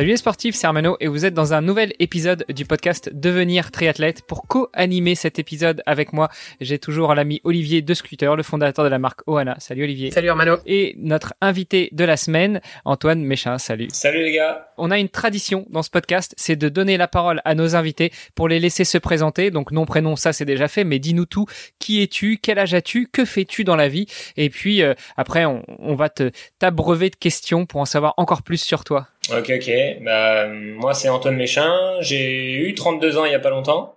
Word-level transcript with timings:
Salut 0.00 0.12
les 0.12 0.16
sportifs, 0.16 0.54
c'est 0.54 0.66
Armano 0.66 0.96
et 1.00 1.08
vous 1.08 1.26
êtes 1.26 1.34
dans 1.34 1.52
un 1.52 1.60
nouvel 1.60 1.92
épisode 1.98 2.46
du 2.48 2.64
podcast 2.64 3.10
Devenir 3.12 3.70
triathlète. 3.70 4.22
Pour 4.22 4.46
co-animer 4.46 5.14
cet 5.14 5.38
épisode 5.38 5.82
avec 5.84 6.14
moi, 6.14 6.30
j'ai 6.58 6.78
toujours 6.78 7.14
l'ami 7.14 7.42
Olivier 7.44 7.82
De 7.82 7.92
Scooter, 7.92 8.34
le 8.34 8.42
fondateur 8.42 8.82
de 8.82 8.88
la 8.88 8.98
marque 8.98 9.20
Oana. 9.26 9.56
Salut 9.58 9.84
Olivier. 9.84 10.10
Salut 10.10 10.30
Armano. 10.30 10.56
Et 10.64 10.94
notre 10.96 11.34
invité 11.42 11.90
de 11.92 12.02
la 12.04 12.16
semaine, 12.16 12.62
Antoine 12.86 13.22
Méchin. 13.22 13.58
Salut. 13.58 13.88
Salut 13.92 14.22
les 14.22 14.32
gars. 14.32 14.72
On 14.78 14.90
a 14.90 14.98
une 14.98 15.10
tradition 15.10 15.66
dans 15.68 15.82
ce 15.82 15.90
podcast, 15.90 16.32
c'est 16.38 16.56
de 16.56 16.70
donner 16.70 16.96
la 16.96 17.06
parole 17.06 17.42
à 17.44 17.54
nos 17.54 17.76
invités 17.76 18.10
pour 18.34 18.48
les 18.48 18.58
laisser 18.58 18.84
se 18.86 18.96
présenter. 18.96 19.50
Donc 19.50 19.70
nom, 19.70 19.84
prénom, 19.84 20.16
ça 20.16 20.32
c'est 20.32 20.46
déjà 20.46 20.68
fait, 20.68 20.84
mais 20.84 20.98
dis-nous 20.98 21.26
tout. 21.26 21.44
Qui 21.78 22.00
es-tu? 22.00 22.38
Quel 22.40 22.58
âge 22.58 22.72
as-tu? 22.72 23.06
Que 23.06 23.26
fais-tu 23.26 23.64
dans 23.64 23.76
la 23.76 23.88
vie? 23.88 24.06
Et 24.38 24.48
puis 24.48 24.80
euh, 24.80 24.94
après, 25.18 25.44
on, 25.44 25.62
on 25.78 25.94
va 25.94 26.08
te 26.08 26.30
t'abreuver 26.58 27.10
de 27.10 27.16
questions 27.16 27.66
pour 27.66 27.82
en 27.82 27.84
savoir 27.84 28.14
encore 28.16 28.40
plus 28.40 28.62
sur 28.62 28.82
toi. 28.82 29.08
Ok, 29.32 29.52
ok. 29.54 29.70
Bah, 30.02 30.48
moi, 30.48 30.94
c'est 30.94 31.08
Antoine 31.08 31.36
Méchin. 31.36 31.72
J'ai 32.00 32.54
eu 32.54 32.74
32 32.74 33.18
ans 33.18 33.24
il 33.24 33.32
y 33.32 33.34
a 33.34 33.40
pas 33.40 33.50
longtemps. 33.50 33.96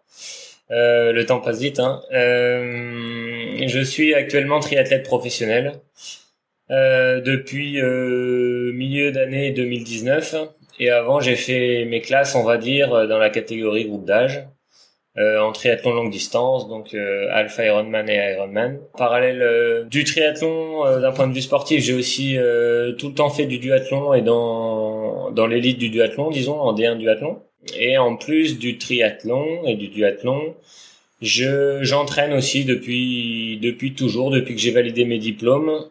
Euh, 0.72 1.12
le 1.12 1.26
temps 1.26 1.40
passe 1.40 1.60
vite. 1.60 1.80
Hein. 1.80 2.02
Euh, 2.14 3.68
je 3.68 3.80
suis 3.80 4.14
actuellement 4.14 4.60
triathlète 4.60 5.04
professionnel 5.04 5.74
euh, 6.72 7.22
depuis 7.22 7.82
milieu 7.82 9.12
d'année 9.12 9.52
2019. 9.52 10.36
Et 10.80 10.90
avant, 10.90 11.20
j'ai 11.20 11.36
fait 11.36 11.86
mes 11.86 12.02
classes, 12.02 12.36
on 12.36 12.44
va 12.44 12.58
dire, 12.58 13.08
dans 13.08 13.20
la 13.20 13.30
catégorie 13.30 13.86
groupe 13.86 14.06
d'âge. 14.06 14.48
En 15.16 15.52
triathlon 15.52 15.94
longue 15.94 16.10
distance, 16.10 16.68
donc 16.68 16.96
Alpha 16.96 17.64
Ironman 17.64 18.10
et 18.10 18.16
Ironman. 18.32 18.80
Parallèle 18.98 19.88
du 19.88 20.04
triathlon, 20.06 21.00
d'un 21.00 21.12
point 21.12 21.28
de 21.28 21.34
vue 21.34 21.42
sportif, 21.44 21.84
j'ai 21.84 21.94
aussi 21.94 22.36
tout 22.98 23.10
le 23.10 23.14
temps 23.14 23.30
fait 23.30 23.46
du 23.46 23.60
duathlon 23.60 24.16
et 24.16 24.22
dans 24.22 24.93
dans 25.32 25.48
l'élite 25.48 25.78
du 25.78 25.90
duathlon, 25.90 26.32
disons 26.32 26.60
en 26.60 26.74
D1 26.74 26.98
duathlon. 26.98 27.42
Et 27.80 27.98
en 27.98 28.18
plus 28.18 28.60
du 28.60 28.78
triathlon 28.78 29.66
et 29.66 29.76
du 29.76 29.88
duathlon, 29.88 30.54
je 31.22 31.80
j'entraîne 31.82 32.34
aussi 32.34 32.66
depuis 32.66 33.58
depuis 33.62 33.94
toujours, 33.94 34.32
depuis 34.32 34.56
que 34.56 34.62
j'ai 34.62 34.72
validé 34.72 35.06
mes 35.06 35.20
diplômes. 35.20 35.90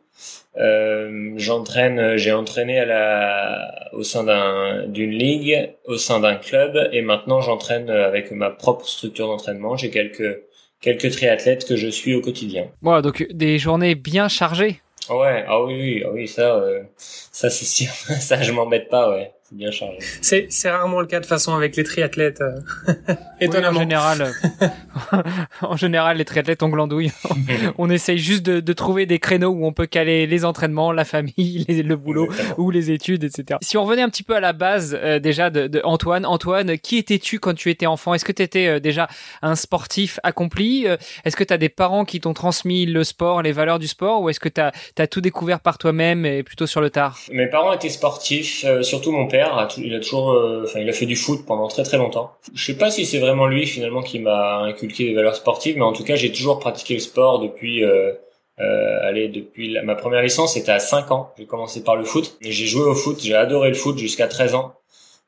Euh, 0.59 1.33
j'entraîne, 1.37 2.19
j'ai 2.19 2.33
entraîné 2.33 2.79
à 2.79 2.85
la, 2.85 3.89
au 3.95 4.03
sein 4.03 4.23
d'un, 4.25 4.87
d'une 4.87 5.13
ligue, 5.13 5.71
au 5.87 5.97
sein 5.97 6.21
d'un 6.21 6.37
club, 6.37 6.91
et 6.93 7.01
maintenant 7.01 7.41
j'entraîne 7.41 7.89
avec 7.89 8.31
ma 8.33 8.51
propre 8.51 8.87
structure 8.87 9.29
d'entraînement. 9.29 9.79
J'ai 9.79 9.89
quelques 9.89 10.43
quelques 10.83 11.11
triathlètes 11.13 11.67
que 11.67 11.77
je 11.77 11.89
suis 11.89 12.15
au 12.15 12.21
quotidien. 12.21 12.67
Bon, 12.83 13.01
donc 13.01 13.27
des 13.31 13.59
journées 13.59 13.95
bien 13.95 14.29
chargées. 14.29 14.82
Ouais, 15.11 15.45
ah 15.49 15.63
oui, 15.63 15.75
oui, 15.75 16.03
ah 16.07 16.11
oui, 16.13 16.29
ça, 16.29 16.55
euh, 16.57 16.85
ça 16.97 17.51
c'est 17.51 17.65
sûr, 17.65 17.91
ça 18.21 18.41
je 18.43 18.53
m'embête 18.53 18.89
pas, 18.89 19.11
ouais 19.11 19.33
bien 19.53 19.71
chargé. 19.71 19.99
C'est, 20.21 20.47
c'est 20.51 20.71
rarement 20.71 21.01
le 21.01 21.07
cas 21.07 21.21
de 21.21 21.27
façon 21.27 21.55
avec 21.55 21.77
les 21.77 21.85
triathlètes. 21.85 22.41
Euh. 22.41 22.95
Étonnamment. 23.41 23.79
en 23.79 23.83
général, 23.83 24.23
euh, 24.23 25.19
en 25.63 25.77
général, 25.77 26.17
les 26.17 26.25
triathlètes 26.25 26.63
ont 26.63 26.69
glandouille. 26.69 27.11
on 27.79 27.91
essaye 27.91 28.19
juste 28.19 28.45
de, 28.45 28.61
de, 28.61 28.73
trouver 28.73 29.05
des 29.05 29.19
créneaux 29.19 29.51
où 29.51 29.67
on 29.67 29.73
peut 29.73 29.87
caler 29.87 30.27
les 30.27 30.45
entraînements, 30.45 30.93
la 30.93 31.05
famille, 31.05 31.65
le 31.69 31.97
boulot 31.97 32.29
ou 32.57 32.71
les 32.71 32.91
études, 32.91 33.25
etc. 33.25 33.59
Si 33.63 33.77
on 33.77 33.85
revenait 33.85 34.03
un 34.03 34.09
petit 34.09 34.23
peu 34.23 34.35
à 34.35 34.41
la 34.41 34.53
base 34.53 34.99
euh, 35.01 35.19
déjà 35.19 35.51
de, 35.51 35.67
de, 35.67 35.81
Antoine, 35.85 36.25
Antoine, 36.25 36.79
qui 36.79 36.97
étais-tu 36.99 37.39
quand 37.39 37.55
tu 37.55 37.71
étais 37.71 37.87
enfant? 37.87 38.15
Est-ce 38.15 38.25
que 38.25 38.33
tu 38.33 38.43
étais 38.43 38.81
déjà 38.81 39.09
un 39.43 39.55
sportif 39.55 40.19
accompli? 40.23 40.87
Est-ce 41.25 41.37
que 41.37 41.45
tu 41.45 41.53
as 41.53 41.59
des 41.59 41.69
parents 41.69 42.05
qui 42.05 42.21
t'ont 42.21 42.35
transmis 42.35 42.87
le 42.87 43.05
sport, 43.05 43.43
les 43.43 43.53
valeurs 43.53 43.79
du 43.79 43.89
sport, 43.89 44.23
ou 44.23 44.31
est-ce 44.31 44.41
que 44.41 44.49
tu 44.49 44.61
as, 44.61 45.07
tout 45.07 45.21
découvert 45.21 45.61
par 45.61 45.79
toi-même 45.79 46.25
et 46.25 46.43
plutôt 46.43 46.67
sur 46.67 46.81
le 46.81 46.91
tard? 46.91 47.19
Mes 47.31 47.49
parents 47.49 47.73
étaient 47.73 47.89
sportifs, 47.89 48.65
surtout 48.83 49.13
mon 49.13 49.27
père 49.27 49.42
il 49.79 49.95
a 49.95 50.01
toujours, 50.01 50.33
euh, 50.33 50.65
enfin, 50.65 50.81
il 50.81 50.89
a 50.89 50.93
fait 50.93 51.07
du 51.07 51.17
foot 51.17 51.45
pendant 51.47 51.69
très 51.69 51.83
très 51.83 51.99
longtemps. 51.99 52.33
Je 52.55 52.65
sais 52.65 52.77
pas 52.77 52.91
si 52.91 53.07
c'est 53.07 53.19
vraiment 53.19 53.47
lui 53.47 53.67
finalement 53.67 54.03
qui 54.03 54.19
m'a 54.19 54.59
inculqué 54.59 55.05
des 55.05 55.15
valeurs 55.15 55.37
sportives, 55.37 55.77
mais 55.77 55.85
en 55.85 55.93
tout 55.93 56.05
cas, 56.05 56.17
j'ai 56.17 56.33
toujours 56.33 56.59
pratiqué 56.59 56.95
le 56.95 57.01
sport 57.01 57.41
depuis. 57.41 57.85
Euh, 57.85 58.13
euh, 58.61 58.99
allez, 59.03 59.29
depuis 59.29 59.77
ma 59.83 59.95
première 59.95 60.23
licence, 60.23 60.55
c'était 60.55 60.73
à 60.73 60.79
5 60.79 61.11
ans. 61.11 61.33
J'ai 61.39 61.47
commencé 61.47 61.83
par 61.83 61.97
le 61.97 62.05
foot. 62.05 62.37
J'ai 62.41 62.67
joué 62.67 62.85
au 62.85 62.95
foot, 62.95 63.19
j'ai 63.23 63.35
adoré 63.35 63.69
le 63.69 63.75
foot 63.75 63.99
jusqu'à 63.99 64.29
13 64.29 64.55
ans. 64.55 64.75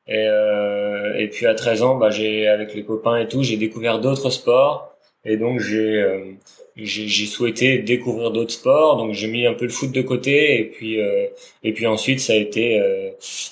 Et, 0.07 0.27
euh, 0.27 1.15
et 1.17 1.27
puis 1.29 1.47
à 1.47 1.55
13 1.55 1.83
ans, 1.83 1.95
bah, 1.95 2.09
j'ai 2.11 2.47
avec 2.47 2.73
les 2.75 2.85
copains 2.85 3.17
et 3.17 3.27
tout, 3.27 3.43
j'ai 3.43 3.57
découvert 3.57 3.99
d'autres 3.99 4.29
sports. 4.29 4.95
Et 5.25 5.37
donc 5.37 5.59
j'ai 5.59 6.01
euh, 6.01 6.33
j'ai 6.77 7.25
souhaité 7.25 7.77
découvrir 7.79 8.31
d'autres 8.31 8.51
sports, 8.51 8.97
donc 8.97 9.13
j'ai 9.13 9.27
mis 9.27 9.45
un 9.45 9.53
peu 9.53 9.65
le 9.65 9.71
foot 9.71 9.91
de 9.91 10.01
côté 10.01 10.59
et 10.59 10.65
puis 10.65 10.99
euh, 10.99 11.27
et 11.63 11.71
puis 11.73 11.87
ensuite 11.87 12.19
ça 12.19 12.33
a 12.33 12.35
été 12.35 12.79
euh, 12.79 13.11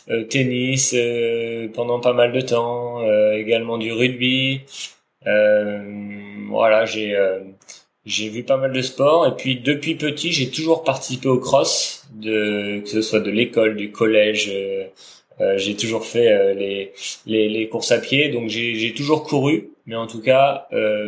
euh 0.10 0.24
tennis 0.26 0.94
euh, 0.94 1.70
pendant 1.74 2.00
pas 2.02 2.14
mal 2.14 2.34
de 2.34 2.42
temps, 2.42 3.02
également 3.34 3.78
du 3.78 3.92
rugby. 3.94 4.62
voilà, 5.24 6.86
j'ai 6.86 7.18
j'ai 8.06 8.28
vu 8.30 8.44
pas 8.44 8.58
mal 8.58 8.74
de 8.74 8.82
sports 8.82 9.26
et 9.28 9.36
puis 9.36 9.56
depuis 9.58 9.96
petit 9.96 10.34
j'ai 10.34 10.50
toujours 10.50 10.84
participé 10.84 11.30
au 11.30 11.40
cross, 11.40 12.06
de 12.14 12.82
que 12.82 12.90
ce 12.90 13.02
soit 13.02 13.22
de 13.22 13.32
l'école, 13.32 13.78
du 13.78 13.92
collège. 13.92 14.52
j'ai 15.58 15.76
toujours 15.76 16.06
fait 16.06 16.56
les, 16.56 16.92
les, 17.26 17.50
les 17.50 17.70
courses 17.70 17.92
à 17.92 18.00
pied, 18.00 18.30
donc 18.30 18.50
j'ai 18.50 18.94
toujours 18.96 19.24
couru. 19.24 19.73
Mais 19.86 19.96
en 19.96 20.08
tout 20.08 20.22
cas, 20.22 20.68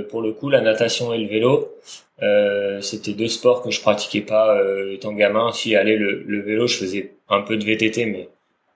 pour 0.09 0.22
le 0.22 0.34
coup, 0.34 0.50
la 0.50 0.59
natation 0.62 1.13
et 1.13 1.18
le 1.18 1.28
vélo, 1.28 1.72
euh, 2.24 2.81
c'était 2.81 3.13
deux 3.13 3.28
sports 3.28 3.62
que 3.62 3.72
je 3.72 3.81
pratiquais 3.81 4.22
pas 4.22 4.58
euh, 4.58 4.94
étant 4.94 5.13
gamin. 5.13 5.52
Si 5.52 5.75
allait 5.75 5.97
le, 5.97 6.24
le, 6.24 6.41
vélo, 6.41 6.68
je 6.68 6.78
faisais 6.78 7.13
un 7.30 7.41
peu 7.41 7.58
de 7.58 7.66
VTT, 7.66 8.06
mais 8.06 8.30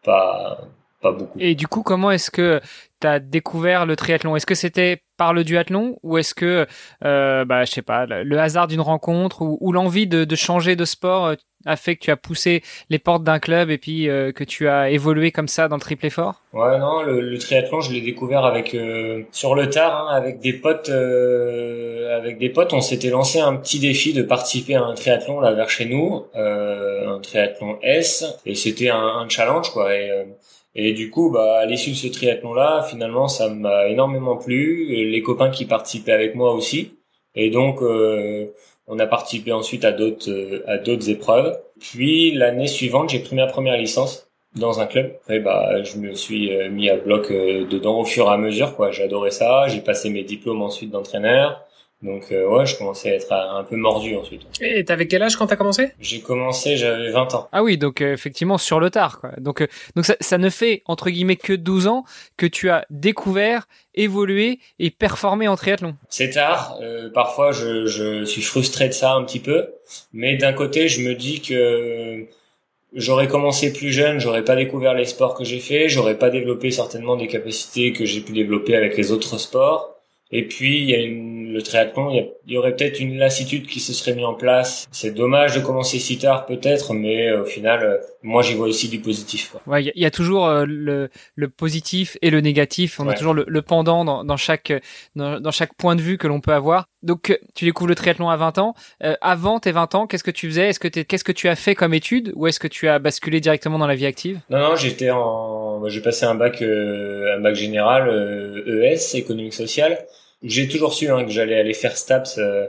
pas 0.04 0.68
pas 1.02 1.12
beaucoup. 1.12 1.38
Et 1.40 1.56
du 1.56 1.68
coup, 1.68 1.84
comment 1.84 2.12
est-ce 2.12 2.32
que 2.32 2.60
tu 3.02 3.08
as 3.08 3.20
découvert 3.20 3.86
le 3.86 3.96
triathlon? 3.96 4.36
Est-ce 4.36 4.46
que 4.46 4.56
c'était 4.56 5.02
par 5.18 5.34
le 5.34 5.44
duathlon 5.44 5.98
ou 6.02 6.18
est-ce 6.18 6.34
que, 6.34 6.66
euh, 7.06 7.46
bah, 7.46 7.66
je 7.66 7.72
sais 7.72 7.82
pas, 7.82 8.06
le 8.06 8.40
hasard 8.40 8.68
d'une 8.68 8.82
rencontre 8.82 9.42
ou, 9.42 9.58
ou 9.62 9.72
l'envie 9.72 10.08
de, 10.08 10.24
de, 10.24 10.36
changer 10.36 10.76
de 10.76 10.86
sport 10.86 11.26
euh, 11.28 11.36
a 11.66 11.76
fait 11.76 11.98
que 11.98 12.06
tu 12.06 12.12
as 12.12 12.16
poussé 12.16 12.64
les 12.90 13.00
portes 13.00 13.24
d'un 13.24 13.38
club 13.38 13.70
et 13.70 13.78
puis 13.78 14.08
euh, 14.08 14.32
que 14.32 14.46
tu 14.46 14.70
as 14.70 14.90
évolué 14.90 15.32
comme 15.32 15.50
ça 15.50 15.68
dans 15.68 15.76
le 15.76 15.82
triple 15.82 16.06
effort? 16.06 16.42
Ouais, 16.54 16.80
non, 16.80 17.04
le, 17.04 17.20
le 17.20 17.38
triathlon, 17.38 17.81
je 17.81 17.92
l'ai 17.92 18.00
découvert 18.00 18.46
avec 18.46 18.74
euh, 18.74 19.24
sur 19.31 19.56
le 19.56 19.70
tard, 19.70 20.08
hein, 20.08 20.16
avec 20.16 20.40
des 20.40 20.54
potes. 20.54 20.90
avec 20.90 22.38
des 22.38 22.50
potes, 22.50 22.72
on 22.72 22.81
s'était 22.81 23.10
lancé 23.10 23.40
un 23.40 23.56
petit 23.58 23.80
défi 23.80 24.14
de 24.14 24.24
participer 24.24 24.76
à 24.76 24.84
un 24.84 24.94
triathlon 24.94 25.42
là 25.42 25.52
vers 25.52 25.70
chez 25.70 25.86
nous, 25.86 26.26
un 26.34 27.20
triathlon 27.22 27.78
S, 27.81 28.26
et 28.46 28.56
c'était 28.56 28.90
un, 28.90 28.98
un, 28.98 29.30
challenge 29.30 29.70
quoi. 29.72 29.94
Et, 29.94 30.26
et 30.75 30.94
du 30.94 31.09
coup, 31.09 31.31
bah, 31.31 31.59
à 31.59 31.66
l'issue 31.66 31.91
de 31.91 31.96
ce 31.96 32.07
triathlon-là, 32.07 32.84
finalement, 32.90 33.28
ça 33.28 33.50
m'a 33.50 33.88
énormément 33.88 34.38
plu. 34.38 34.85
Les 34.88 35.22
copains 35.22 35.50
qui 35.50 35.66
participaient 35.66 36.12
avec 36.12 36.35
moi 36.35 36.53
aussi. 36.53 36.94
Et 37.35 37.50
donc, 37.50 37.81
euh, 37.81 38.47
on 38.88 39.00
a 39.00 39.07
participé 39.07 39.51
ensuite 39.51 39.86
à 39.86 39.92
d'autres 39.92 40.30
euh, 40.30 40.63
à 40.68 40.77
d'autres 40.77 41.10
épreuves. 41.10 41.60
Puis 41.80 42.31
l'année 42.33 42.68
suivante, 42.68 43.10
j'ai 43.10 43.19
pris 43.19 43.36
ma 43.36 43.48
première 43.48 43.77
licence 43.77 44.30
dans 44.56 44.80
un 44.80 44.88
club. 44.88 45.13
Et 45.30 45.39
bah, 45.39 45.83
je 45.83 45.98
me 45.98 46.13
suis 46.13 46.54
euh, 46.56 46.69
mis 46.69 46.89
à 46.89 46.98
bloc 46.98 47.31
dedans 47.31 48.00
au 48.00 48.06
fur 48.06 48.25
et 48.27 48.30
à 48.30 48.38
mesure. 48.38 48.75
Quoi, 48.75 48.92
j'adorais 48.92 49.31
ça. 49.31 49.68
J'ai 49.68 49.81
passé 49.81 50.10
mes 50.10 50.24
diplômes 50.24 50.62
ensuite 50.62 50.92
d'entraîneur. 50.92 51.66
Donc 52.01 52.31
euh, 52.31 52.48
ouais, 52.48 52.66
je 52.66 52.78
commençais 52.78 53.12
à 53.12 53.16
être 53.16 53.31
un 53.34 53.63
peu 53.63 53.75
mordu 53.75 54.16
ensuite. 54.16 54.44
Et 54.62 54.86
t'avais 54.86 55.07
quel 55.07 55.22
âge 55.22 55.36
quand 55.36 55.48
t'as 55.48 55.57
commencé? 55.57 55.90
J'ai 56.00 56.22
commencé, 56.22 56.78
j'avais 56.78 57.12
20 57.12 57.34
ans. 57.36 57.50
Ah 57.51 57.62
oui, 57.62 57.78
donc 57.78 58.00
euh, 58.01 58.13
effectivement 58.13 58.57
sur 58.57 58.80
le 58.80 58.90
tard. 58.90 59.19
Quoi. 59.19 59.31
Donc 59.38 59.62
euh, 59.62 59.68
donc 59.98 60.06
ça, 60.06 60.16
ça, 60.22 60.38
ne 60.38 60.50
fait 60.50 60.81
entre 60.86 61.10
guillemets 61.10 61.36
que 61.36 61.51
12 61.51 61.88
ans 61.88 62.06
que 62.38 62.46
tu 62.46 62.69
as 62.69 62.86
découvert, 62.90 63.68
évolué 63.96 64.60
et 64.80 64.92
performé 64.92 65.50
en 65.50 65.57
triathlon. 65.57 65.96
C'est 66.07 66.30
tard. 66.30 66.80
parfois, 67.13 67.51
je, 67.51 67.86
je 67.86 68.24
suis 68.24 68.42
frustré 68.42 68.88
de 68.88 68.94
ça 68.94 69.13
un 69.13 69.24
petit 69.25 69.40
peu, 69.40 69.68
mais 70.13 70.38
d'un 70.38 70.54
côté, 70.54 70.88
je 70.88 71.02
me 71.02 71.16
dis 71.16 71.42
que 71.42 72.28
j'aurais 72.94 73.28
commencé 73.28 73.74
plus 73.74 73.92
jeune, 73.92 74.19
j'aurais 74.19 74.45
pas 74.45 74.56
découvert 74.56 74.94
les 74.94 75.06
sports 75.06 75.36
que 75.36 75.44
j'ai 75.44 75.60
fait, 75.60 75.90
j'aurais 75.90 76.18
pas 76.18 76.30
développé 76.30 76.72
certainement 76.72 77.18
des 77.18 77.28
capacités 77.28 77.92
que 77.92 78.06
j'ai 78.06 78.22
pu 78.22 78.31
développer 78.31 78.75
avec 78.75 78.95
les 78.95 79.12
autres 79.12 79.38
sports. 79.38 79.99
Et 80.31 80.48
puis 80.48 80.81
il 80.81 80.90
y 80.90 80.96
a 80.96 81.00
une, 81.00 81.54
le 81.54 81.62
triathlon, 81.62 82.12
il 82.12 82.54
y, 82.54 82.58
aurait 82.58 82.76
peut-être 82.76 83.00
une 83.00 83.18
lassitude 83.18 83.66
qui 83.66 83.80
se 83.80 83.94
serait 83.94 84.14
mise 84.14 84.26
en 84.26 84.36
place. 84.36 84.88
C'est 84.92 85.12
dommage 85.12 85.56
de 85.56 85.60
commencer 85.60 85.98
si 85.98 86.20
tard 86.20 86.46
peut-être, 86.46 86.94
mais 86.94 87.31
au 87.34 87.46
final, 87.46 88.00
moi 88.22 88.44
j'y 88.44 88.54
vois 88.54 88.68
aussi 88.68 88.90
du 88.90 89.00
positif. 89.00 89.52
Quoi. 89.52 89.62
Ouais, 89.66 89.84
il 89.84 89.92
y, 90.02 90.06
a 90.06 90.12
toujours 90.12 90.48
le, 90.68 91.10
le 91.36 91.50
positif 91.50 92.18
et 92.22 92.30
le 92.30 92.42
négatif. 92.42 93.00
On 93.00 93.08
a 93.08 93.14
toujours 93.14 93.34
le, 93.34 93.46
le 93.48 93.62
pendant 93.64 94.06
dans, 94.06 94.24
dans 94.24 94.38
chaque 94.38 94.72
dans, 95.16 95.40
dans, 95.40 95.52
chaque 95.52 95.74
point 95.74 95.96
de 95.96 96.02
vue 96.02 96.18
que 96.18 96.28
l'on 96.28 96.42
peut 96.42 96.54
avoir. 96.54 96.86
Donc 97.02 97.38
tu 97.56 97.66
découvres 97.66 97.88
le 97.88 97.96
triathlon 97.96 98.30
à 98.30 98.36
20 98.36 98.58
ans. 98.60 98.76
avant 99.22 99.60
tes 99.60 99.72
20 99.72 99.96
ans, 99.96 100.08
qu'est-ce 100.08 100.24
que 100.24 100.31
tu 100.31 100.48
faisais? 100.48 100.70
Est-ce 100.70 100.80
que 100.80 100.88
qu'est-ce 100.88 101.24
que 101.24 101.31
tu 101.31 101.48
as 101.48 101.56
fait 101.56 101.74
comme 101.74 101.94
étude? 101.94 102.31
Ou 102.36 102.48
est-ce 102.48 102.60
que 102.60 102.68
tu 102.68 102.88
as 102.88 103.00
basculé 103.00 103.40
directement 103.40 103.80
dans 103.80 103.88
la 103.88 103.96
vie 103.96 104.06
active? 104.06 104.40
Non, 104.50 104.60
non, 104.60 104.76
j'étais 104.76 105.10
en, 105.10 105.69
j'ai 105.88 106.02
passé 106.02 106.26
un 106.26 106.36
bac, 106.36 106.62
euh, 106.62 107.36
un 107.38 107.40
bac 107.40 107.56
général 107.56 108.10
ES, 108.68 109.16
e 109.16 109.18
économique 109.18 109.54
social. 109.54 110.06
J'ai 110.44 110.68
toujours 110.68 110.94
su 110.94 111.10
hein, 111.10 111.24
que 111.24 111.31
j'allais 111.31 111.60
aller 111.60 111.74
faire 111.74 111.98
STAPS 111.98 112.38
euh, 112.38 112.68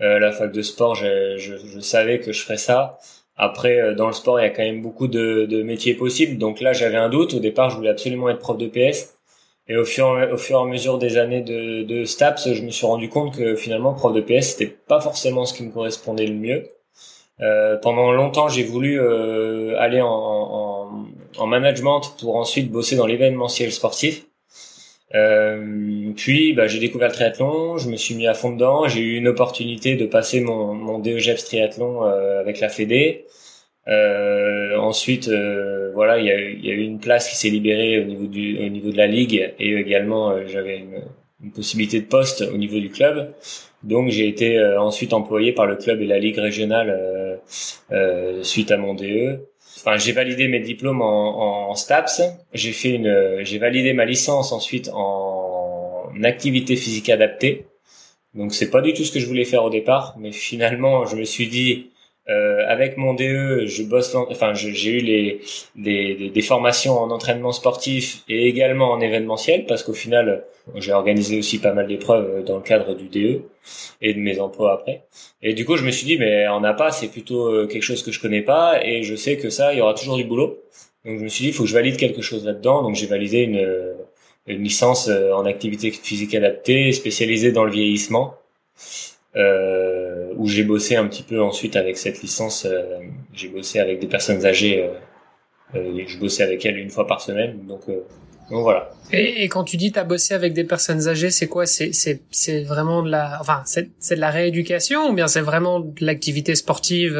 euh, 0.00 0.18
la 0.18 0.32
fac 0.32 0.52
de 0.52 0.62
sport. 0.62 0.94
Je, 0.94 1.36
je, 1.38 1.56
je, 1.56 1.80
savais 1.80 2.20
que 2.20 2.32
je 2.32 2.42
ferais 2.42 2.56
ça. 2.56 2.98
Après, 3.36 3.94
dans 3.94 4.06
le 4.06 4.12
sport, 4.12 4.38
il 4.40 4.42
y 4.42 4.46
a 4.46 4.50
quand 4.50 4.62
même 4.62 4.82
beaucoup 4.82 5.08
de, 5.08 5.46
de 5.46 5.62
métiers 5.62 5.94
possibles. 5.94 6.38
Donc 6.38 6.60
là, 6.60 6.72
j'avais 6.72 6.96
un 6.96 7.08
doute. 7.08 7.34
Au 7.34 7.40
départ, 7.40 7.70
je 7.70 7.76
voulais 7.76 7.90
absolument 7.90 8.28
être 8.28 8.38
prof 8.38 8.58
de 8.58 8.66
PS. 8.66 9.16
Et 9.68 9.76
au 9.76 9.84
fur, 9.84 10.28
au 10.32 10.36
fur 10.36 10.58
et 10.58 10.62
à 10.62 10.64
mesure 10.66 10.98
des 10.98 11.16
années 11.16 11.42
de, 11.42 11.82
de 11.84 12.04
STAPS, 12.04 12.52
je 12.52 12.62
me 12.62 12.70
suis 12.70 12.86
rendu 12.86 13.08
compte 13.08 13.36
que 13.36 13.54
finalement, 13.56 13.94
prof 13.94 14.12
de 14.12 14.20
PS, 14.20 14.52
c'était 14.52 14.66
pas 14.66 15.00
forcément 15.00 15.46
ce 15.46 15.54
qui 15.54 15.62
me 15.62 15.70
correspondait 15.70 16.26
le 16.26 16.34
mieux. 16.34 16.64
Euh, 17.40 17.76
pendant 17.78 18.12
longtemps, 18.12 18.48
j'ai 18.48 18.62
voulu 18.62 19.00
euh, 19.00 19.78
aller 19.78 20.00
en, 20.00 20.08
en, 20.08 20.79
en, 21.38 21.46
management 21.46 22.00
pour 22.20 22.36
ensuite 22.36 22.70
bosser 22.70 22.96
dans 22.96 23.06
l'événementiel 23.06 23.72
sportif. 23.72 24.26
Euh, 25.14 26.12
puis, 26.16 26.52
bah, 26.52 26.68
j'ai 26.68 26.78
découvert 26.78 27.08
le 27.08 27.14
triathlon, 27.14 27.78
je 27.78 27.88
me 27.88 27.96
suis 27.96 28.14
mis 28.14 28.26
à 28.26 28.34
fond 28.34 28.52
dedans. 28.52 28.88
J'ai 28.88 29.00
eu 29.00 29.16
une 29.16 29.28
opportunité 29.28 29.96
de 29.96 30.06
passer 30.06 30.40
mon, 30.40 30.74
mon 30.74 30.98
DEGEPS 30.98 31.44
triathlon 31.44 32.04
euh, 32.04 32.40
avec 32.40 32.60
la 32.60 32.68
Fédé. 32.68 33.24
Euh, 33.88 34.76
ensuite, 34.78 35.28
voilà, 35.94 36.18
il 36.18 36.26
y 36.26 36.30
a, 36.70 36.74
eu 36.74 36.82
une 36.82 37.00
place 37.00 37.28
qui 37.28 37.36
s'est 37.36 37.48
libérée 37.48 37.98
au 37.98 38.04
niveau 38.04 38.26
du 38.26 38.58
au 38.64 38.68
niveau 38.68 38.90
de 38.90 38.96
la 38.96 39.06
ligue 39.06 39.52
et 39.58 39.74
également 39.74 40.46
j'avais 40.46 40.78
une, 40.78 41.02
une 41.42 41.50
possibilité 41.50 42.00
de 42.00 42.06
poste 42.06 42.42
au 42.42 42.56
niveau 42.56 42.78
du 42.78 42.90
club. 42.90 43.34
Donc 43.82 44.10
j'ai 44.10 44.28
été 44.28 44.62
ensuite 44.78 45.12
employé 45.12 45.52
par 45.52 45.66
le 45.66 45.76
club 45.76 46.00
et 46.02 46.06
la 46.06 46.18
ligue 46.18 46.38
régionale 46.38 47.40
suite 48.42 48.70
à 48.70 48.76
mon 48.76 48.94
DE. 48.94 49.40
Enfin, 49.76 49.96
j'ai 49.96 50.12
validé 50.12 50.48
mes 50.48 50.60
diplômes 50.60 51.02
en, 51.02 51.70
en 51.70 51.74
STAPS. 51.74 52.22
J'ai 52.52 52.72
fait 52.72 52.90
une, 52.90 53.38
j'ai 53.42 53.58
validé 53.58 53.92
ma 53.92 54.04
licence 54.04 54.52
ensuite 54.52 54.90
en 54.92 56.12
activité 56.22 56.76
physique 56.76 57.08
adaptée. 57.08 57.66
Donc 58.34 58.54
c'est 58.54 58.70
pas 58.70 58.80
du 58.80 58.92
tout 58.94 59.04
ce 59.04 59.12
que 59.12 59.20
je 59.20 59.26
voulais 59.26 59.44
faire 59.44 59.64
au 59.64 59.70
départ, 59.70 60.14
mais 60.18 60.32
finalement 60.32 61.04
je 61.06 61.16
me 61.16 61.24
suis 61.24 61.48
dit 61.48 61.90
euh, 62.30 62.64
avec 62.68 62.96
mon 62.96 63.14
DE, 63.14 63.66
je 63.66 63.82
bosse, 63.82 64.14
enfin, 64.14 64.54
j'ai 64.54 64.90
eu 64.90 65.00
les, 65.00 65.40
les, 65.76 66.30
des 66.30 66.42
formations 66.42 66.98
en 66.98 67.10
entraînement 67.10 67.52
sportif 67.52 68.22
et 68.28 68.46
également 68.48 68.92
en 68.92 69.00
événementiel 69.00 69.66
parce 69.66 69.82
qu'au 69.82 69.94
final, 69.94 70.44
j'ai 70.76 70.92
organisé 70.92 71.38
aussi 71.38 71.58
pas 71.58 71.72
mal 71.72 71.88
d'épreuves 71.88 72.44
dans 72.44 72.56
le 72.56 72.62
cadre 72.62 72.94
du 72.94 73.08
DE 73.08 73.42
et 74.00 74.14
de 74.14 74.18
mes 74.18 74.40
emplois 74.40 74.72
après. 74.72 75.02
Et 75.42 75.54
du 75.54 75.64
coup, 75.64 75.76
je 75.76 75.84
me 75.84 75.90
suis 75.90 76.06
dit, 76.06 76.18
mais 76.18 76.46
en 76.46 76.62
APA, 76.62 76.92
c'est 76.92 77.08
plutôt 77.08 77.48
euh, 77.48 77.66
quelque 77.66 77.82
chose 77.82 78.02
que 78.02 78.12
je 78.12 78.20
connais 78.20 78.42
pas 78.42 78.80
et 78.84 79.02
je 79.02 79.14
sais 79.16 79.36
que 79.36 79.50
ça, 79.50 79.72
il 79.72 79.78
y 79.78 79.82
aura 79.82 79.94
toujours 79.94 80.16
du 80.16 80.24
boulot. 80.24 80.58
Donc, 81.04 81.18
je 81.18 81.24
me 81.24 81.28
suis 81.28 81.44
dit, 81.44 81.48
il 81.48 81.54
faut 81.54 81.64
que 81.64 81.68
je 81.68 81.74
valide 81.74 81.96
quelque 81.96 82.22
chose 82.22 82.44
là-dedans. 82.44 82.82
Donc, 82.82 82.94
j'ai 82.94 83.06
validé 83.06 83.38
une, 83.38 83.96
une 84.46 84.62
licence 84.62 85.08
euh, 85.08 85.32
en 85.32 85.46
activité 85.46 85.90
physique 85.90 86.34
adaptée 86.34 86.92
spécialisée 86.92 87.52
dans 87.52 87.64
le 87.64 87.70
vieillissement 87.70 88.34
euh, 89.36 89.99
où 90.36 90.46
j'ai 90.46 90.64
bossé 90.64 90.96
un 90.96 91.06
petit 91.06 91.22
peu 91.22 91.42
ensuite 91.42 91.76
avec 91.76 91.96
cette 91.98 92.22
licence. 92.22 92.66
Euh, 92.66 92.98
j'ai 93.32 93.48
bossé 93.48 93.78
avec 93.78 94.00
des 94.00 94.06
personnes 94.06 94.44
âgées. 94.44 94.82
Euh, 94.82 95.78
euh 95.78 96.04
je 96.06 96.18
bossais 96.18 96.42
avec 96.42 96.64
elles 96.66 96.78
une 96.78 96.90
fois 96.90 97.06
par 97.06 97.20
semaine, 97.20 97.66
donc, 97.66 97.86
donc 97.86 98.62
voilà. 98.62 98.90
Et, 99.12 99.44
et, 99.44 99.48
quand 99.48 99.64
tu 99.64 99.76
dis 99.76 99.92
t'as 99.92 100.04
bossé 100.04 100.34
avec 100.34 100.52
des 100.52 100.64
personnes 100.64 101.08
âgées, 101.08 101.30
c'est 101.30 101.46
quoi? 101.46 101.66
C'est 101.66 101.92
c'est 101.92 102.22
c'est 102.30 102.62
vraiment 102.62 103.02
de 103.02 103.10
la, 103.10 103.38
enfin 103.40 103.62
c'est 103.64 103.90
c'est 103.98 104.16
de 104.16 104.20
la 104.20 104.30
rééducation 104.30 105.08
ou 105.08 105.12
bien 105.12 105.28
c'est 105.28 105.40
vraiment 105.40 105.80
de 105.80 106.04
l'activité 106.04 106.54
sportive 106.54 107.16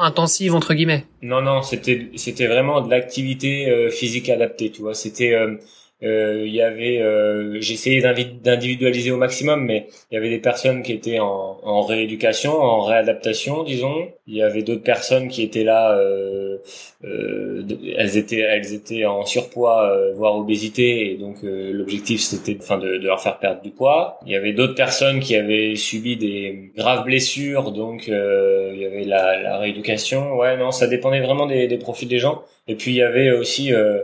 intensive 0.00 0.54
entre 0.54 0.74
guillemets? 0.74 1.04
Non 1.22 1.40
non, 1.40 1.62
c'était 1.62 2.10
c'était 2.16 2.48
vraiment 2.48 2.80
de 2.80 2.90
l'activité 2.90 3.88
physique 3.90 4.28
adaptée, 4.28 4.70
tu 4.70 4.82
vois. 4.82 4.94
C'était 4.94 5.34
euh, 5.34 5.56
il 6.00 6.54
y 6.54 6.62
avait, 6.62 7.00
euh, 7.02 7.60
j'essayais 7.60 8.00
d'individualiser 8.00 9.10
au 9.10 9.16
maximum, 9.16 9.64
mais 9.64 9.88
il 10.10 10.14
y 10.14 10.16
avait 10.16 10.30
des 10.30 10.38
personnes 10.38 10.82
qui 10.82 10.92
étaient 10.92 11.18
en, 11.18 11.82
rééducation, 11.82 12.52
en 12.52 12.82
réadaptation, 12.84 13.64
disons. 13.64 14.08
Il 14.26 14.36
y 14.36 14.42
avait 14.42 14.62
d'autres 14.62 14.82
personnes 14.82 15.28
qui 15.28 15.42
étaient 15.42 15.64
là, 15.64 15.96
euh, 15.98 16.58
euh 17.04 17.62
elles 17.96 18.16
étaient, 18.16 18.40
elles 18.40 18.74
étaient 18.74 19.06
en 19.06 19.24
surpoids, 19.24 19.90
euh, 19.90 20.12
voire 20.14 20.36
obésité, 20.36 21.10
et 21.12 21.16
donc 21.16 21.38
l'objectif 21.42 22.20
c'était, 22.20 22.56
enfin, 22.60 22.78
de, 22.78 22.88
leur 22.88 23.20
faire 23.20 23.38
perdre 23.38 23.62
du 23.62 23.70
poids. 23.70 24.20
Il 24.26 24.32
y 24.32 24.36
avait 24.36 24.52
d'autres 24.52 24.74
personnes 24.74 25.20
qui 25.20 25.34
avaient 25.34 25.74
subi 25.76 26.16
des 26.16 26.70
graves 26.76 27.04
blessures, 27.04 27.72
donc 27.72 28.06
il 28.08 28.78
y 28.78 28.84
avait 28.86 29.04
la, 29.04 29.40
la, 29.42 29.58
rééducation. 29.58 30.36
Ouais, 30.36 30.56
non, 30.56 30.70
ça 30.70 30.86
dépendait 30.86 31.20
vraiment 31.20 31.46
des, 31.46 31.66
des 31.66 31.78
profils 31.78 32.08
des 32.08 32.18
gens. 32.18 32.44
Et 32.68 32.74
puis 32.74 32.92
il 32.92 32.96
y 32.96 33.02
avait 33.02 33.32
aussi 33.32 33.72
euh, 33.72 34.02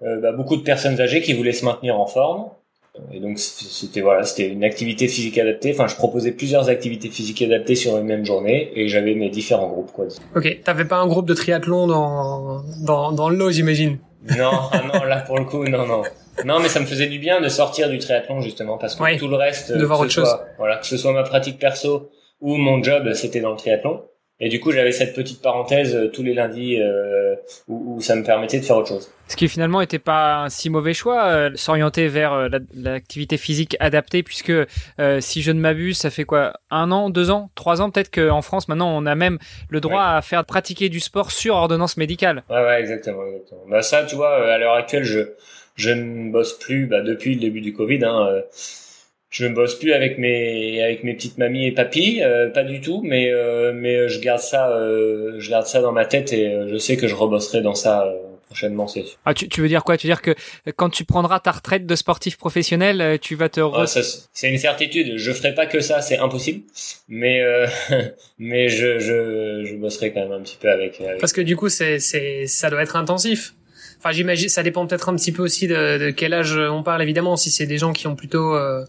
bah, 0.00 0.32
beaucoup 0.32 0.56
de 0.56 0.62
personnes 0.62 1.00
âgées 1.00 1.20
qui 1.22 1.32
voulaient 1.32 1.52
se 1.52 1.64
maintenir 1.64 1.98
en 1.98 2.06
forme. 2.06 2.46
Et 3.12 3.20
donc 3.20 3.38
c'était 3.38 4.00
voilà, 4.00 4.24
c'était 4.24 4.48
une 4.48 4.64
activité 4.64 5.06
physique 5.06 5.38
adaptée. 5.38 5.72
Enfin, 5.72 5.86
je 5.86 5.94
proposais 5.94 6.32
plusieurs 6.32 6.68
activités 6.68 7.08
physiques 7.08 7.40
adaptées 7.40 7.76
sur 7.76 7.96
une 7.96 8.04
même 8.04 8.24
journée 8.24 8.72
et 8.74 8.88
j'avais 8.88 9.14
mes 9.14 9.30
différents 9.30 9.68
groupes 9.68 9.92
quoi. 9.92 10.06
Ok, 10.34 10.60
t'avais 10.64 10.84
pas 10.84 10.96
un 10.96 11.06
groupe 11.06 11.26
de 11.26 11.34
triathlon 11.34 11.86
dans 11.86 12.62
dans 12.84 13.12
dans 13.12 13.28
le 13.28 13.36
lot, 13.36 13.52
j'imagine? 13.52 13.98
Non, 14.36 14.50
ah 14.72 14.82
non, 14.92 15.04
là 15.04 15.20
pour 15.20 15.38
le 15.38 15.44
coup, 15.44 15.64
non, 15.64 15.86
non. 15.86 16.02
Non, 16.44 16.58
mais 16.58 16.68
ça 16.68 16.80
me 16.80 16.86
faisait 16.86 17.06
du 17.06 17.18
bien 17.18 17.40
de 17.40 17.48
sortir 17.48 17.88
du 17.88 17.98
triathlon 17.98 18.40
justement 18.40 18.76
parce 18.76 18.96
que 18.96 19.18
tout 19.18 19.28
le 19.28 19.36
reste, 19.36 19.72
de 19.72 19.84
voir 19.84 20.00
autre 20.00 20.10
chose. 20.10 20.36
Voilà, 20.58 20.76
que 20.76 20.86
ce 20.86 20.96
soit 20.96 21.12
ma 21.12 21.22
pratique 21.22 21.58
perso 21.58 22.10
ou 22.40 22.56
mon 22.56 22.82
job, 22.82 23.12
c'était 23.12 23.40
dans 23.40 23.52
le 23.52 23.56
triathlon. 23.56 24.02
Et 24.42 24.48
du 24.48 24.58
coup, 24.58 24.72
j'avais 24.72 24.92
cette 24.92 25.14
petite 25.14 25.42
parenthèse 25.42 25.94
euh, 25.94 26.08
tous 26.08 26.22
les 26.22 26.32
lundis 26.32 26.80
euh, 26.80 27.34
où, 27.68 27.96
où, 27.96 28.00
ça 28.00 28.16
me 28.16 28.24
permettait 28.24 28.58
de 28.58 28.64
faire 28.64 28.78
autre 28.78 28.88
chose. 28.88 29.12
Ce 29.28 29.36
qui 29.36 29.48
finalement 29.48 29.80
n'était 29.80 29.98
pas 29.98 30.44
un 30.44 30.48
si 30.48 30.70
mauvais 30.70 30.94
choix, 30.94 31.24
euh, 31.26 31.50
s'orienter 31.54 32.08
vers 32.08 32.32
euh, 32.32 32.48
l'activité 32.74 33.36
physique 33.36 33.76
adaptée, 33.80 34.22
puisque 34.22 34.52
si 35.20 35.42
je 35.42 35.52
ne 35.52 35.60
m'abuse, 35.60 35.98
ça 35.98 36.08
fait 36.08 36.24
quoi? 36.24 36.54
Un 36.70 36.90
an, 36.90 37.10
deux 37.10 37.30
ans, 37.30 37.50
trois 37.54 37.82
ans 37.82 37.90
Peut-être 37.90 38.10
qu'en 38.10 38.40
France, 38.40 38.66
maintenant, 38.68 38.90
on 38.96 39.04
a 39.04 39.14
même 39.14 39.38
le 39.68 39.80
droit 39.80 40.04
à 40.04 40.22
faire 40.22 40.44
pratiquer 40.44 40.88
du 40.88 41.00
sport 41.00 41.30
sur 41.32 41.54
ordonnance 41.54 41.96
médicale. 41.96 42.42
Ouais, 42.48 42.64
ouais, 42.64 42.80
exactement. 42.80 43.24
exactement. 43.26 43.62
Bah 43.68 43.82
ça, 43.82 44.04
tu 44.04 44.16
vois, 44.16 44.52
à 44.52 44.58
l'heure 44.58 44.74
actuelle, 44.74 45.04
je, 45.04 45.20
je 45.76 45.90
ne 45.90 46.32
bosse 46.32 46.58
plus 46.58 46.86
bah, 46.86 47.02
depuis 47.02 47.34
le 47.34 47.40
début 47.40 47.60
du 47.60 47.72
Covid. 47.72 48.04
Hein, 48.04 48.42
je 49.30 49.46
ne 49.46 49.54
bosse 49.54 49.78
plus 49.78 49.92
avec 49.92 50.18
mes 50.18 50.82
avec 50.82 51.04
mes 51.04 51.14
petites 51.14 51.38
mamies 51.38 51.66
et 51.66 51.72
papis, 51.72 52.20
euh, 52.20 52.48
pas 52.48 52.64
du 52.64 52.80
tout, 52.80 53.00
mais 53.04 53.30
euh, 53.30 53.72
mais 53.72 54.08
je 54.08 54.20
garde 54.20 54.40
ça 54.40 54.70
euh, 54.70 55.36
je 55.38 55.50
garde 55.50 55.66
ça 55.66 55.80
dans 55.80 55.92
ma 55.92 56.04
tête 56.04 56.32
et 56.32 56.52
je 56.68 56.76
sais 56.76 56.96
que 56.96 57.06
je 57.06 57.14
rebosserai 57.14 57.62
dans 57.62 57.76
ça 57.76 58.12
prochainement, 58.46 58.88
c'est 58.88 59.04
Ah, 59.24 59.32
tu, 59.32 59.48
tu 59.48 59.60
veux 59.60 59.68
dire 59.68 59.84
quoi? 59.84 59.96
Tu 59.96 60.08
veux 60.08 60.12
dire 60.12 60.22
que 60.22 60.34
quand 60.74 60.90
tu 60.90 61.04
prendras 61.04 61.38
ta 61.38 61.52
retraite 61.52 61.86
de 61.86 61.94
sportif 61.94 62.36
professionnel, 62.36 63.20
tu 63.20 63.36
vas 63.36 63.48
te 63.48 63.60
ah, 63.60 63.86
c'est 63.86 64.50
une 64.50 64.58
certitude. 64.58 65.16
Je 65.16 65.32
ferai 65.32 65.54
pas 65.54 65.66
que 65.66 65.78
ça, 65.78 66.00
c'est 66.00 66.18
impossible. 66.18 66.64
Mais 67.08 67.40
mais 68.40 68.68
je, 68.68 68.98
je 68.98 69.64
je 69.64 69.76
bosserai 69.76 70.12
quand 70.12 70.22
même 70.22 70.32
un 70.32 70.42
petit 70.42 70.58
peu 70.60 70.68
avec. 70.68 71.00
avec... 71.00 71.20
Parce 71.20 71.32
que 71.32 71.40
du 71.40 71.54
coup, 71.54 71.68
c'est 71.68 72.00
c'est 72.00 72.48
ça 72.48 72.68
doit 72.68 72.82
être 72.82 72.96
intensif. 72.96 73.54
Enfin, 74.02 74.12
j'imagine, 74.12 74.48
ça 74.48 74.62
dépend 74.62 74.86
peut-être 74.86 75.10
un 75.10 75.14
petit 75.14 75.30
peu 75.30 75.42
aussi 75.42 75.68
de, 75.68 75.98
de, 75.98 76.10
quel 76.10 76.32
âge 76.32 76.56
on 76.56 76.82
parle, 76.82 77.02
évidemment. 77.02 77.36
Si 77.36 77.50
c'est 77.50 77.66
des 77.66 77.76
gens 77.76 77.92
qui 77.92 78.06
ont 78.06 78.16
plutôt 78.16 78.54
euh, 78.54 78.82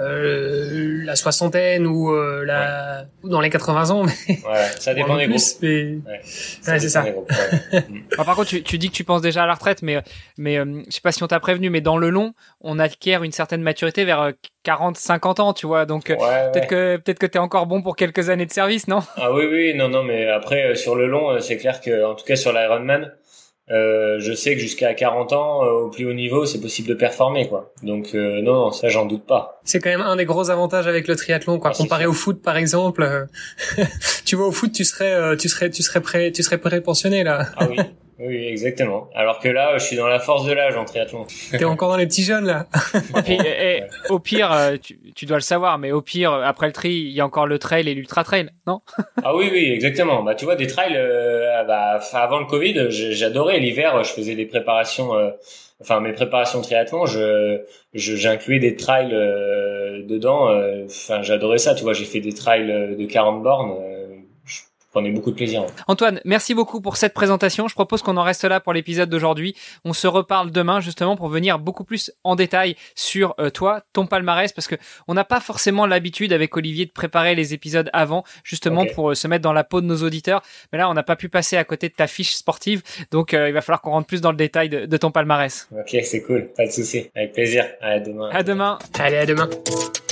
euh, 0.00 1.04
la 1.04 1.14
soixantaine 1.14 1.86
ou 1.86 2.10
euh, 2.10 2.44
la 2.44 3.04
ou 3.22 3.28
dans 3.28 3.40
les 3.40 3.48
80 3.48 3.90
ans, 3.90 4.02
mais 4.02 4.12
ouais, 4.28 4.66
ça 4.80 4.92
dépend 4.92 5.16
des 5.16 5.28
groupes. 5.28 5.40
Mais... 5.62 5.98
Ouais, 6.04 6.20
c'est 6.24 6.88
ça. 6.88 7.04
par 8.16 8.34
contre, 8.34 8.48
tu, 8.48 8.64
tu, 8.64 8.76
dis 8.76 8.88
que 8.90 8.94
tu 8.94 9.04
penses 9.04 9.22
déjà 9.22 9.44
à 9.44 9.46
la 9.46 9.54
retraite, 9.54 9.82
mais 9.82 10.02
mais 10.36 10.58
euh, 10.58 10.82
je 10.88 10.96
sais 10.96 11.00
pas 11.00 11.12
si 11.12 11.22
on 11.22 11.28
t'a 11.28 11.38
prévenu, 11.38 11.70
mais 11.70 11.80
dans 11.80 11.96
le 11.96 12.10
long, 12.10 12.34
on 12.60 12.80
acquiert 12.80 13.22
une 13.22 13.30
certaine 13.30 13.62
maturité 13.62 14.04
vers 14.04 14.32
40, 14.64 14.96
50 14.96 15.38
ans, 15.38 15.52
tu 15.52 15.68
vois. 15.68 15.86
Donc 15.86 16.06
peut-être 16.06 16.66
que 16.66 16.96
peut-être 16.96 17.20
que 17.20 17.26
t'es 17.26 17.38
encore 17.38 17.66
bon 17.66 17.82
pour 17.82 17.94
quelques 17.94 18.30
années 18.30 18.46
de 18.46 18.52
service, 18.52 18.88
non? 18.88 18.98
Ah 19.16 19.32
oui, 19.32 19.44
oui, 19.48 19.74
non, 19.74 19.88
non, 19.88 20.02
mais 20.02 20.26
après 20.26 20.74
sur 20.74 20.96
le 20.96 21.06
long, 21.06 21.38
c'est 21.38 21.56
clair 21.56 21.80
que 21.80 22.04
en 22.04 22.16
tout 22.16 22.24
cas 22.24 22.34
sur 22.34 22.52
l'Ironman 22.52 23.12
euh, 23.70 24.20
je 24.20 24.32
sais 24.32 24.54
que 24.54 24.60
jusqu'à 24.60 24.94
40 24.94 25.32
ans, 25.32 25.64
euh, 25.64 25.70
au 25.86 25.90
plus 25.90 26.06
haut 26.06 26.12
niveau, 26.12 26.46
c'est 26.46 26.60
possible 26.60 26.88
de 26.88 26.94
performer, 26.94 27.48
quoi. 27.48 27.72
Donc 27.82 28.14
euh, 28.14 28.40
non, 28.42 28.70
ça 28.70 28.88
j'en 28.88 29.06
doute 29.06 29.26
pas. 29.26 29.60
C'est 29.64 29.80
quand 29.80 29.90
même 29.90 30.00
un 30.00 30.16
des 30.16 30.24
gros 30.24 30.50
avantages 30.50 30.86
avec 30.86 31.08
le 31.08 31.16
triathlon, 31.16 31.58
quoi. 31.58 31.72
Ah, 31.74 31.76
Comparé 31.76 32.06
au 32.06 32.12
foot, 32.12 32.40
par 32.42 32.56
exemple, 32.56 33.26
tu 34.24 34.36
vois 34.36 34.46
au 34.46 34.52
foot, 34.52 34.72
tu 34.72 34.84
serais, 34.84 35.36
tu 35.36 35.48
serais, 35.48 35.70
tu 35.70 35.82
serais 35.82 36.00
prêt, 36.00 36.30
tu 36.32 36.42
serais 36.42 36.58
prêt 36.58 36.80
pensionné 36.80 37.24
là. 37.24 37.46
ah 37.56 37.66
oui. 37.68 37.76
Oui, 38.18 38.46
exactement. 38.46 39.10
Alors 39.14 39.40
que 39.40 39.48
là, 39.48 39.76
je 39.76 39.84
suis 39.84 39.96
dans 39.96 40.06
la 40.06 40.18
force 40.18 40.46
de 40.46 40.52
l'âge 40.52 40.74
en 40.76 40.86
triathlon. 40.86 41.26
T'es 41.50 41.64
encore 41.64 41.90
dans 41.90 41.96
les 41.96 42.06
petits 42.06 42.22
jeunes 42.22 42.46
là. 42.46 42.66
et, 43.26 43.34
et, 43.34 43.82
au 44.08 44.18
pire, 44.18 44.50
euh, 44.52 44.76
tu, 44.82 44.98
tu, 45.14 45.26
dois 45.26 45.36
le 45.36 45.42
savoir, 45.42 45.78
mais 45.78 45.92
au 45.92 46.00
pire, 46.00 46.32
après 46.32 46.66
le 46.66 46.72
tri, 46.72 46.92
il 46.92 47.10
y 47.10 47.20
a 47.20 47.26
encore 47.26 47.46
le 47.46 47.58
trail 47.58 47.86
et 47.88 47.94
l'ultra 47.94 48.24
trail, 48.24 48.50
non? 48.66 48.80
Ah 49.22 49.36
oui, 49.36 49.50
oui, 49.52 49.70
exactement. 49.70 50.22
Bah 50.22 50.34
tu 50.34 50.46
vois, 50.46 50.56
des 50.56 50.66
trails, 50.66 50.96
euh, 50.96 51.62
bah, 51.64 52.00
avant 52.12 52.38
le 52.38 52.46
Covid, 52.46 52.90
j'adorais 52.90 53.58
l'hiver. 53.58 54.02
Je 54.02 54.12
faisais 54.12 54.34
des 54.34 54.46
préparations, 54.46 55.14
euh, 55.14 55.30
enfin 55.80 56.00
mes 56.00 56.12
préparations 56.12 56.62
triathlon, 56.62 57.04
je 57.04 57.60
j'incluais 57.92 58.60
des 58.60 58.76
trails 58.76 59.12
euh, 59.12 60.02
dedans. 60.06 60.48
Enfin, 60.86 61.22
j'adorais 61.22 61.58
ça. 61.58 61.74
Tu 61.74 61.82
vois, 61.82 61.92
j'ai 61.92 62.04
fait 62.04 62.20
des 62.20 62.32
trails 62.32 62.96
de 62.96 63.04
40 63.04 63.42
bornes 63.42 63.76
prenez 64.96 65.10
beaucoup 65.10 65.30
de 65.30 65.36
plaisir. 65.36 65.66
Antoine, 65.88 66.22
merci 66.24 66.54
beaucoup 66.54 66.80
pour 66.80 66.96
cette 66.96 67.12
présentation. 67.12 67.68
Je 67.68 67.74
propose 67.74 68.00
qu'on 68.00 68.16
en 68.16 68.22
reste 68.22 68.44
là 68.44 68.60
pour 68.60 68.72
l'épisode 68.72 69.10
d'aujourd'hui. 69.10 69.54
On 69.84 69.92
se 69.92 70.06
reparle 70.06 70.50
demain 70.50 70.80
justement 70.80 71.16
pour 71.16 71.28
venir 71.28 71.58
beaucoup 71.58 71.84
plus 71.84 72.10
en 72.24 72.34
détail 72.34 72.76
sur 72.94 73.34
euh, 73.38 73.50
toi, 73.50 73.82
ton 73.92 74.06
palmarès, 74.06 74.54
parce 74.54 74.66
que 74.66 74.76
on 75.06 75.12
n'a 75.12 75.24
pas 75.24 75.40
forcément 75.40 75.84
l'habitude 75.84 76.32
avec 76.32 76.56
Olivier 76.56 76.86
de 76.86 76.92
préparer 76.92 77.34
les 77.34 77.52
épisodes 77.52 77.90
avant, 77.92 78.24
justement 78.42 78.86
pour 78.94 79.10
euh, 79.10 79.14
se 79.14 79.28
mettre 79.28 79.42
dans 79.42 79.52
la 79.52 79.64
peau 79.64 79.82
de 79.82 79.86
nos 79.86 80.02
auditeurs. 80.02 80.40
Mais 80.72 80.78
là, 80.78 80.88
on 80.88 80.94
n'a 80.94 81.02
pas 81.02 81.16
pu 81.16 81.28
passer 81.28 81.58
à 81.58 81.64
côté 81.64 81.90
de 81.90 81.94
ta 81.94 82.06
fiche 82.06 82.34
sportive, 82.34 82.82
donc 83.10 83.34
euh, 83.34 83.50
il 83.50 83.52
va 83.52 83.60
falloir 83.60 83.82
qu'on 83.82 83.90
rentre 83.90 84.06
plus 84.06 84.22
dans 84.22 84.30
le 84.30 84.38
détail 84.38 84.70
de, 84.70 84.86
de 84.86 84.96
ton 84.96 85.10
palmarès. 85.10 85.68
Ok, 85.72 85.94
c'est 86.04 86.22
cool, 86.22 86.48
pas 86.56 86.64
de 86.64 86.72
souci, 86.72 87.10
avec 87.14 87.34
plaisir. 87.34 87.66
À 87.82 88.00
demain. 88.00 88.30
À 88.30 88.42
demain. 88.42 88.78
Allez, 88.98 89.18
à 89.18 89.26
demain. 89.26 89.50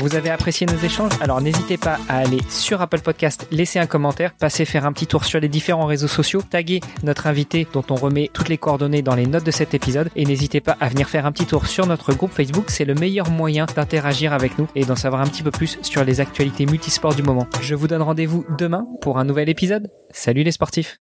Vous 0.00 0.14
avez 0.14 0.28
apprécié 0.28 0.66
nos 0.66 0.76
échanges? 0.76 1.12
Alors 1.22 1.40
n'hésitez 1.40 1.78
pas 1.78 1.98
à 2.10 2.18
aller 2.18 2.40
sur 2.50 2.82
Apple 2.82 3.00
Podcast, 3.00 3.46
laisser 3.50 3.78
un 3.78 3.86
commentaire, 3.86 4.34
passer 4.34 4.66
faire 4.74 4.86
un 4.86 4.92
petit 4.92 5.06
tour 5.06 5.24
sur 5.24 5.38
les 5.38 5.46
différents 5.46 5.86
réseaux 5.86 6.08
sociaux, 6.08 6.42
taguer 6.42 6.80
notre 7.04 7.28
invité 7.28 7.64
dont 7.72 7.84
on 7.90 7.94
remet 7.94 8.28
toutes 8.32 8.48
les 8.48 8.58
coordonnées 8.58 9.02
dans 9.02 9.14
les 9.14 9.24
notes 9.24 9.46
de 9.46 9.52
cet 9.52 9.72
épisode 9.72 10.10
et 10.16 10.24
n'hésitez 10.24 10.60
pas 10.60 10.76
à 10.80 10.88
venir 10.88 11.08
faire 11.08 11.26
un 11.26 11.30
petit 11.30 11.46
tour 11.46 11.68
sur 11.68 11.86
notre 11.86 12.12
groupe 12.12 12.32
Facebook, 12.32 12.64
c'est 12.70 12.84
le 12.84 12.94
meilleur 12.94 13.30
moyen 13.30 13.66
d'interagir 13.66 14.32
avec 14.32 14.58
nous 14.58 14.66
et 14.74 14.84
d'en 14.84 14.96
savoir 14.96 15.22
un 15.22 15.28
petit 15.28 15.44
peu 15.44 15.52
plus 15.52 15.78
sur 15.82 16.02
les 16.02 16.20
actualités 16.20 16.66
multisports 16.66 17.14
du 17.14 17.22
moment. 17.22 17.46
Je 17.60 17.76
vous 17.76 17.86
donne 17.86 18.02
rendez-vous 18.02 18.44
demain 18.58 18.84
pour 19.00 19.18
un 19.18 19.24
nouvel 19.24 19.48
épisode. 19.48 19.92
Salut 20.10 20.42
les 20.42 20.50
sportifs 20.50 20.92